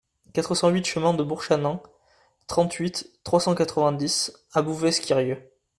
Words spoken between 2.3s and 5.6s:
trente-huit, trois cent quatre-vingt-dix à Bouvesse-Quirieu